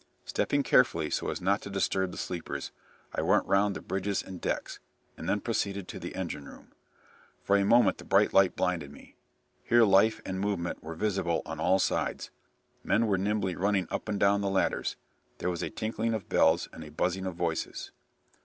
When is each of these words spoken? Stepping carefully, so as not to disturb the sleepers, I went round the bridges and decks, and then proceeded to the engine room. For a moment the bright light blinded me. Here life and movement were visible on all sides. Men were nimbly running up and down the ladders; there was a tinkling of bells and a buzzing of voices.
Stepping 0.25 0.63
carefully, 0.63 1.11
so 1.11 1.29
as 1.29 1.39
not 1.41 1.61
to 1.61 1.69
disturb 1.69 2.09
the 2.09 2.17
sleepers, 2.17 2.71
I 3.13 3.21
went 3.21 3.45
round 3.45 3.75
the 3.75 3.81
bridges 3.83 4.23
and 4.23 4.41
decks, 4.41 4.79
and 5.15 5.29
then 5.29 5.41
proceeded 5.41 5.87
to 5.89 5.99
the 5.99 6.15
engine 6.15 6.47
room. 6.49 6.71
For 7.43 7.55
a 7.55 7.63
moment 7.63 7.99
the 7.99 8.03
bright 8.03 8.33
light 8.33 8.55
blinded 8.55 8.91
me. 8.91 9.15
Here 9.63 9.83
life 9.83 10.19
and 10.25 10.39
movement 10.39 10.83
were 10.83 10.95
visible 10.95 11.43
on 11.45 11.59
all 11.59 11.77
sides. 11.77 12.31
Men 12.83 13.05
were 13.05 13.19
nimbly 13.19 13.55
running 13.55 13.87
up 13.91 14.09
and 14.09 14.19
down 14.19 14.41
the 14.41 14.49
ladders; 14.49 14.95
there 15.37 15.51
was 15.51 15.61
a 15.61 15.69
tinkling 15.69 16.15
of 16.15 16.27
bells 16.29 16.67
and 16.73 16.83
a 16.83 16.89
buzzing 16.89 17.27
of 17.27 17.35
voices. 17.35 17.91